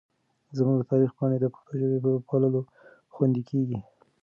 زموږ 0.57 0.75
د 0.77 0.83
تاریخ 0.91 1.11
پاڼې 1.17 1.37
د 1.41 1.45
پښتو 1.53 1.73
ژبې 1.79 1.97
په 2.03 2.09
پاللو 2.29 2.61
خوندي 3.13 3.41
کېږي. 3.49 3.79